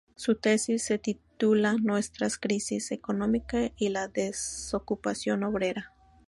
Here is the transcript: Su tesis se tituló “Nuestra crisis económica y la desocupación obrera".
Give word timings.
Su 0.15 0.33
tesis 0.33 0.83
se 0.83 0.97
tituló 0.97 1.77
“Nuestra 1.77 2.27
crisis 2.39 2.91
económica 2.91 3.69
y 3.77 3.89
la 3.89 4.07
desocupación 4.07 5.43
obrera". 5.43 5.93